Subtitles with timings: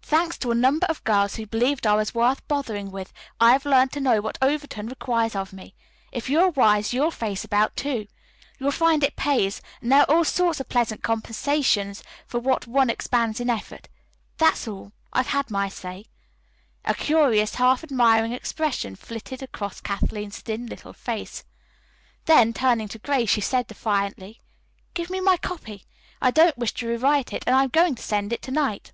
[0.00, 3.66] Thanks to a number of girls who believed I was worth bothering with, I have
[3.66, 5.74] learned to know what Overton requires of me.
[6.12, 8.06] If you are wise, you'll face about, too.
[8.58, 12.66] You will find it pays, and there are all sorts of pleasant compensations for what
[12.66, 13.88] one expends in effort.
[14.38, 14.92] That's all.
[15.12, 16.06] I've said my say."
[16.86, 21.44] A curious, half admiring expression flitted across Kathleen's thin little face.
[22.24, 24.40] Then, turning to Grace, she said defiantly:
[24.94, 25.84] "Give me my copy.
[26.22, 28.92] I don't wish to rewrite it and I am going to send it to night."